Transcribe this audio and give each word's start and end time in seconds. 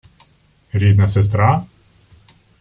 —Рідна 0.73 1.07
сестра? 1.07 1.61